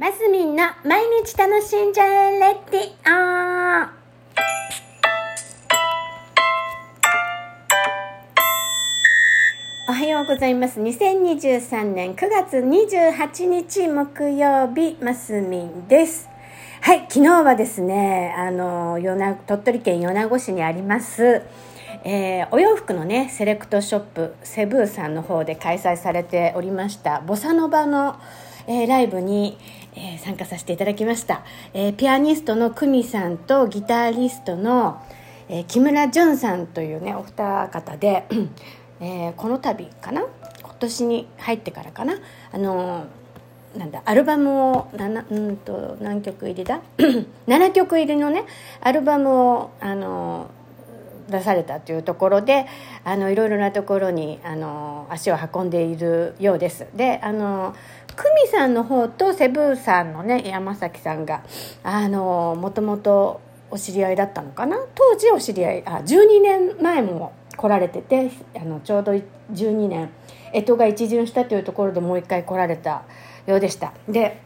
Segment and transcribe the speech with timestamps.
[0.00, 3.88] マスミンの毎日楽しんじゃえレディオ
[9.88, 10.78] おはようございます。
[10.80, 16.28] 2023年9月28日木曜日、マスミンです。
[16.80, 19.00] はい、昨日はですね、あの、
[19.48, 21.42] 鳥取県米子市にあります、
[22.04, 28.14] えーお洋服のね、セレクトショップ、セブーさんの方で開催されておりました、ボサノバの、
[28.68, 29.56] えーライブに、
[29.94, 31.42] えー参加させていただきました。
[31.72, 35.02] えーピアニストの久美さんとギタリストの、
[35.48, 38.26] えー木村淳さんというね、お二方で、
[39.00, 40.20] えーこの度かな？
[40.62, 42.14] 今年に入ってからかな？
[42.52, 46.80] あのーなんだアルバムを7うんと何曲入りだ？
[47.48, 48.44] 7曲入りのね
[48.80, 50.57] アルバムをあのー
[51.28, 52.66] 出されたというところで
[53.04, 56.86] あのいろいろなところにあの足を運んでいるようです。
[56.94, 57.74] であの
[58.16, 61.42] 久美さんの方とセブーさんのね山崎さんが
[61.84, 64.78] あのもともとお知り合いだったのかな？
[64.94, 69.12] 当時お知り合いあ12年前も来られててあのちょうど
[69.52, 70.10] 12年
[70.52, 73.02] 干支が一巡したというところでもう一回来られた
[73.46, 73.92] ようでした。
[74.08, 74.40] で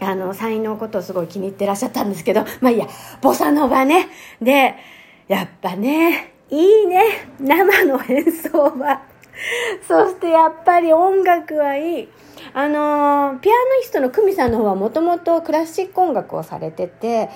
[0.00, 2.86] あのサインのことをすごい気に入ってらっしゃったんですけどまあいいや
[3.22, 4.08] ボサノバね。
[4.42, 4.74] で
[5.28, 7.28] やっぱねいいね。
[7.40, 9.02] 生の演奏は。
[9.86, 12.08] そしてやっぱり音楽はいい。
[12.52, 17.30] あのピアニストの久美さんの方はもともとクラシック音楽をされてて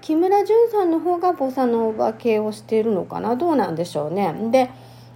[0.00, 3.36] 木村淳さんの方がボサノバ系をしているのかな？
[3.36, 4.32] どうなんでしょうね。
[4.50, 4.70] で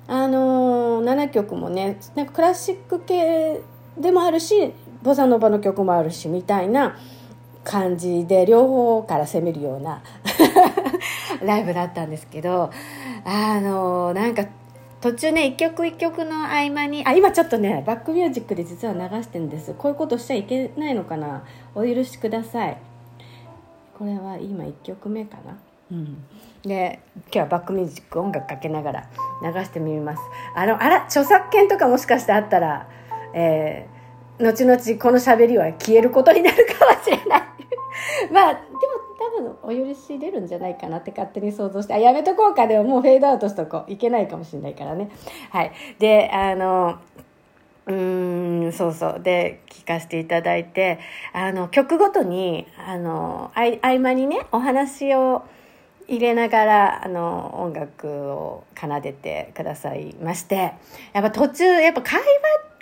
[0.08, 3.60] あの7曲もねなんかクラシック系
[3.98, 6.96] でもあるしボサノバの曲もあるしみたいな
[7.62, 10.02] 感じで両方から攻めるような。
[11.42, 12.70] ライブだったんですけど
[13.24, 14.46] あのなんか
[15.00, 19.74] 途中ね一曲一曲の合間にあ今ちょっとねバックミュージックで実は流してるんです。
[19.74, 21.44] こういうことしちゃいけないのかな。
[21.74, 22.76] お許しください。
[23.98, 25.58] これは今1曲目かな。
[25.92, 26.24] うん、
[26.62, 29.08] で今日はバックミュージック音楽かけながら
[29.42, 30.22] 流してみます。
[30.54, 32.88] あのあら著作権とかもしかしてあったら、
[33.34, 33.94] えー
[34.38, 37.42] 後々この喋りは消えることになるかもしれない。
[38.32, 38.93] まあでも多
[39.42, 43.92] 分お許し出るんじゃないかなって勝手に想像してあやめとこうかでももうフェードアウトしとこう。
[43.92, 45.10] いけないかもしれないからね。
[45.50, 45.72] はい。
[45.98, 46.98] であの
[47.86, 49.20] うーんそうそう。
[49.22, 50.98] で聞かせていただいて
[51.32, 55.44] あの曲ごとにあのあい合間にねお話を
[56.08, 60.74] 入れながらあの音楽を奏でてくださいまして
[61.12, 62.24] やっぱ途中やっぱ会話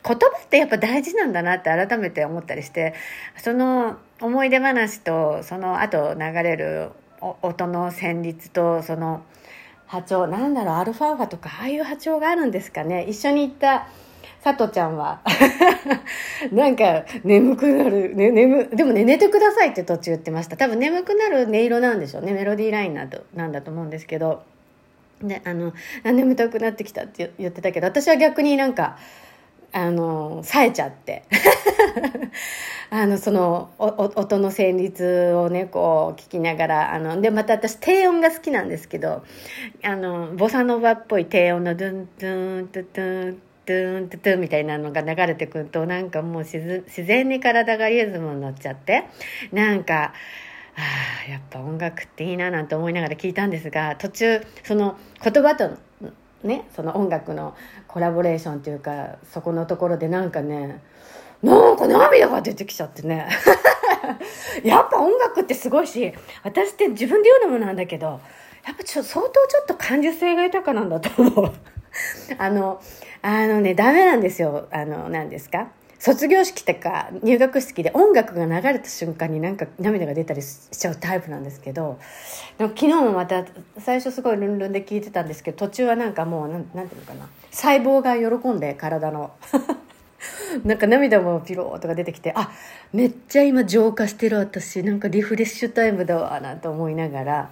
[0.04, 2.94] 言葉ってやっぱ大事なんだなって改めて思ったりして
[3.36, 6.90] その思い出話とその後流れる
[7.42, 9.22] 音の旋律とその
[9.86, 13.04] 波長なんだろうアルファーファとかああいう波長があるんですかね。
[13.04, 13.86] 一緒に行った
[14.40, 15.20] さとちゃんは
[16.50, 20.56] なんか眠くなる、ね、眠でもね寝てくださいって途中言ってました。
[20.56, 22.32] 多分眠くなる音色なんでしょうね。
[22.32, 24.42] メロディーラインなどなんだと思うんですけど。
[25.22, 25.72] であの
[26.04, 28.96] 眠たくなってきたって言ってたけど私は逆になんか
[29.72, 31.24] あの冴えちゃって。
[32.94, 39.24] あのそのおお音の旋律をねこう聞きながらあのでまた私低音が好きなんですけど
[39.82, 49.04] あのボサノバっぽい低音のドゥンドゥンドゥドゥンドゥンドゥドゥンみたいなのが流れてくるとなんかもう自然自然に体がリズムになっちゃって
[49.52, 50.12] なんか
[50.76, 50.80] あ
[51.26, 55.78] あやっぱ音楽っていいななんて思いながら聞いたんですが途中その言葉との
[56.42, 57.54] ねその音楽の
[57.88, 60.82] コラボレーションっていうかそこのところでなんかね
[61.42, 63.26] なんか涙が出てきちゃってね。
[64.64, 68.20] やっぱ音楽ってすごいし私って自分で言うのもなんだけど
[68.66, 71.52] やっぱちょ相当ちょっと感受性が豊かなんだと思う。
[72.38, 72.80] あの
[73.22, 74.66] あのねダメなんですよ。
[74.70, 75.68] あの何ですか？
[76.02, 82.00] 卒業式とか入学式で音楽が流れた瞬間になんか涙が出たりしちゃうタイプなんですけど
[82.58, 83.44] でも昨日もまた
[83.78, 87.28] 最初すごいルンルンで聞いてたんですけど途中はなんかもうなんなんていうのかな。
[87.52, 89.30] 細胞が喜んで体の。
[90.64, 92.50] なんか涙もピローとか出てきてあ
[92.92, 94.82] めっちゃ今浄化してる私。
[94.82, 97.50] なんかリフレッシュタイムだわなんて思いながら。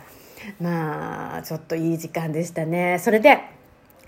[0.61, 2.99] まあちょっといい時間でしたね。
[2.99, 3.60] それで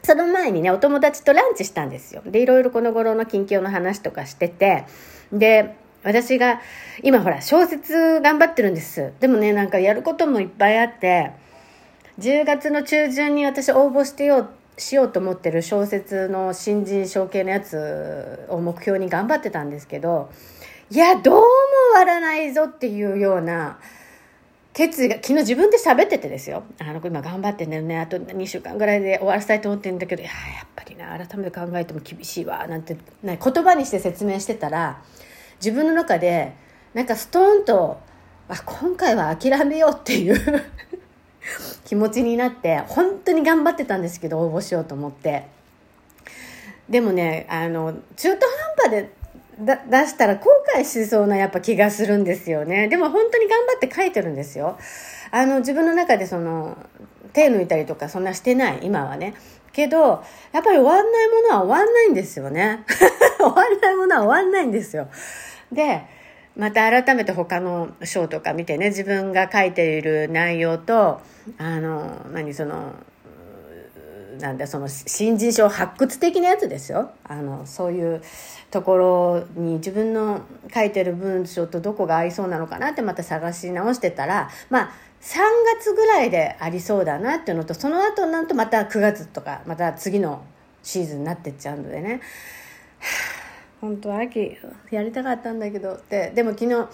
[0.03, 2.23] その前にね、お友達とランチしたんですよ。
[2.27, 4.85] で、いろいろこの頃の近況の話とかしてて、
[5.33, 6.61] で、私が、
[7.03, 9.13] 今ほら、小説頑張ってるんです。
[9.21, 11.31] でもね、なんかやることもいっぱいあって、
[12.19, 14.49] 10月の中旬に私応募してよう、
[14.81, 20.31] しようと思ってる小説の新人賞系のやつを目標に頑張ってたんですけど、
[20.91, 21.47] いや、どうも
[21.95, 23.79] 終わらないぞっていうような、
[24.75, 26.65] 決意が昨日自分で喋っててですよ。
[26.79, 27.99] あの子今頑張ってんだよね。
[27.99, 35.03] あと2週間ぐらいで終わらせたいと思ってるんだけどいややっぱりな改めて考えても厳しいわなんて言葉にして説明してたら
[35.57, 36.55] 自分の中で
[36.95, 38.01] なんかストーンと
[38.49, 40.41] あ今回は諦めようっていう
[41.85, 45.45] 気持ちになって本当に頑張ってたんですけど応募しようと思って。
[46.89, 48.47] でもねあの中途
[48.77, 49.11] 半端で
[49.65, 49.75] 出
[50.07, 52.89] したら後悔しそうなやっぱ気がするんですよね。
[52.89, 54.79] でも本当に頑張って書いてるんですよ。
[55.31, 56.77] あの自分の中でその
[57.33, 59.35] 手抜いたりとかそんなしてない今はね。
[59.73, 60.23] けど
[60.53, 62.85] やっぱり終わんないものは終わんないんですよね。
[63.39, 65.09] 終わんないものは終わんないんですよ。
[65.71, 66.03] で
[66.57, 71.21] また改めて他の章とか見てね自分が書いている内容と
[71.59, 72.93] あの何その
[74.43, 77.13] なんだその新人賞発掘的なやつですよ。
[77.25, 78.23] あのそういう
[78.73, 80.43] ところに自分の
[80.75, 85.39] 書いてる文章とどこが合いそうなのかなってまた探し直してたらまあ3
[85.79, 90.43] 月ぐらいでありそうだなっていうのとその後なんとまた9月とかまた次の
[90.83, 92.21] シーズンになってっちゃうのでね。
[93.81, 94.57] 本当は秋
[94.91, 96.33] やりたかったんだけどって。
[96.35, 96.89] でも昨日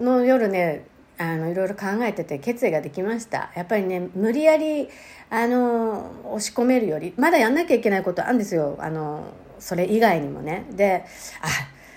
[0.00, 0.84] の夜ね
[1.18, 3.50] あのいろいろ考えてて決意ができました。
[3.54, 4.88] やっぱりね無理やり
[5.30, 8.76] あの押し込めるよりまだやんなきゃいけないことあるんですよ。
[8.80, 9.24] あの
[9.58, 10.66] それ以外にもね。
[10.70, 11.04] で
[11.42, 11.48] あ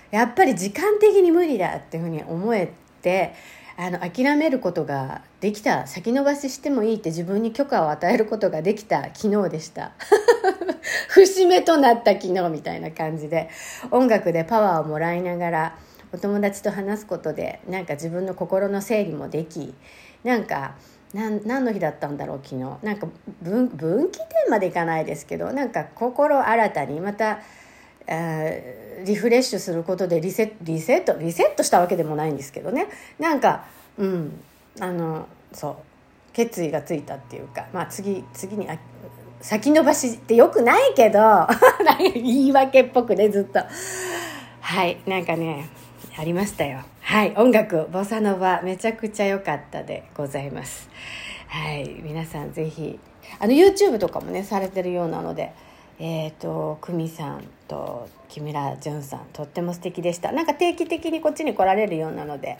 [0.09, 3.33] やっぱり時間的に無理だっていうふうに思えて
[3.77, 5.88] あの諦めることができた。
[5.88, 9.09] 先延ばししてもいいって自分に許可を与えることができた。
[9.13, 9.91] 昨日でした。
[11.09, 13.50] 節目となった昨日みたいな感じで
[13.91, 15.75] 音楽でパワーをもらいながら
[16.13, 19.74] お友達と話すことでなんか自分の心の整理もでき
[20.24, 20.75] なんか
[21.13, 22.62] 何何の日だったんだろう昨日。
[22.84, 23.08] なんか
[23.42, 27.40] 分分岐点までいかないですけどなんか心新たにまた
[29.06, 32.88] リフレッシュすることでリセリセットリセットしたわけでもないんですけどね。
[33.19, 33.66] なんか
[33.98, 34.42] うん
[34.80, 35.75] あのそう
[36.34, 38.78] 決意がついたっていうかまあ次次にあ
[39.42, 41.19] 先延ばしってよくないけど
[42.00, 43.60] 言い訳っぽくねずっと。
[44.62, 45.68] はいなんかね
[46.18, 46.81] ありましたよ。
[47.02, 47.34] はい。
[47.38, 50.90] 音楽ボサノバめちゃくちゃ良かったでございます。
[51.48, 52.02] はい。
[52.04, 53.00] 皆さんぜひ
[53.40, 55.54] あの YouTube とかもねされてるようなので
[56.00, 60.31] えっ、ー、と久美さんと木村淳さんとっても素敵でした。
[60.31, 62.57] なんか定期的にこっちに来られるようなので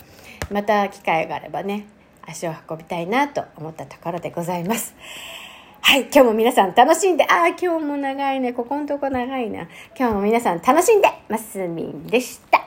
[0.50, 1.86] また機会があればね
[2.26, 4.96] 足を運びたいなと思ったところでございます。
[5.82, 9.68] はい、今日も皆さん楽しんで、ああ、今日も長いね、ここのとこ長いな。
[9.98, 12.61] 今日も皆さん楽しんで、ますみんでした。